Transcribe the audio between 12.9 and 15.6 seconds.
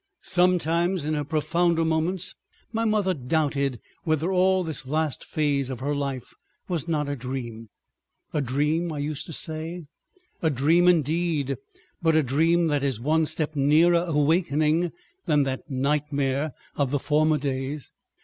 one step nearer awakening than